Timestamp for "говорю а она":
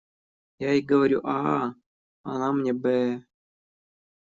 0.81-2.51